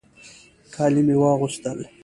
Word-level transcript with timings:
کالي 0.73 1.01
مې 1.07 1.15
واغوستل. 1.21 1.79